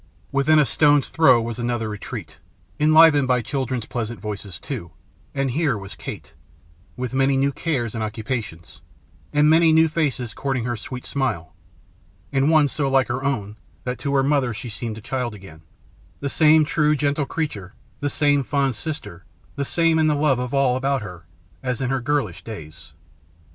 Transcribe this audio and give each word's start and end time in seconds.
Within 0.31 0.57
a 0.57 0.65
stone's 0.65 1.09
throw 1.09 1.39
was 1.43 1.59
another 1.59 1.87
retreat, 1.87 2.39
enlivened 2.79 3.27
by 3.27 3.43
children's 3.43 3.85
pleasant 3.85 4.19
voices 4.19 4.57
too; 4.57 4.89
and 5.35 5.51
here 5.51 5.77
was 5.77 5.93
Kate, 5.93 6.33
with 6.97 7.13
many 7.13 7.37
new 7.37 7.51
cares 7.51 7.93
and 7.93 8.03
occupations, 8.03 8.81
and 9.31 9.47
many 9.47 9.71
new 9.71 9.87
faces 9.87 10.33
courting 10.33 10.63
her 10.65 10.75
sweet 10.75 11.05
smile 11.05 11.53
(and 12.31 12.49
one 12.49 12.67
so 12.67 12.89
like 12.89 13.09
her 13.09 13.23
own, 13.23 13.57
that 13.83 13.99
to 13.99 14.15
her 14.15 14.23
mother 14.23 14.55
she 14.55 14.69
seemed 14.69 14.97
a 14.97 15.01
child 15.01 15.35
again), 15.35 15.61
the 16.19 16.29
same 16.29 16.65
true 16.65 16.95
gentle 16.95 17.27
creature, 17.27 17.75
the 17.99 18.09
same 18.09 18.41
fond 18.43 18.73
sister, 18.73 19.23
the 19.55 19.63
same 19.63 19.99
in 19.99 20.07
the 20.07 20.15
love 20.15 20.39
of 20.39 20.51
all 20.51 20.75
about 20.77 21.03
her, 21.03 21.27
as 21.61 21.79
in 21.79 21.91
her 21.91 22.01
girlish 22.01 22.43
days. 22.43 22.93